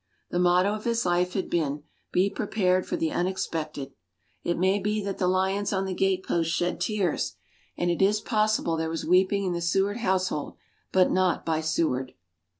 The 0.31 0.39
motto 0.39 0.73
of 0.73 0.83
his 0.85 1.05
life 1.05 1.33
had 1.33 1.47
been: 1.47 1.83
Be 2.11 2.27
prepared 2.31 2.87
for 2.87 2.95
the 2.97 3.11
unexpected. 3.11 3.93
It 4.43 4.57
may 4.57 4.79
be 4.79 4.99
that 5.03 5.19
the 5.19 5.27
lions 5.27 5.71
on 5.71 5.85
the 5.85 5.93
gateposts 5.93 6.51
shed 6.51 6.81
tears, 6.81 7.35
and 7.77 7.91
it 7.91 8.01
is 8.01 8.19
possible 8.19 8.75
there 8.75 8.89
was 8.89 9.05
weeping 9.05 9.43
in 9.43 9.53
the 9.53 9.61
Seward 9.61 9.97
household 9.97 10.55
but 10.91 11.11
not 11.11 11.45
by 11.45 11.61
Seward. 11.61 12.13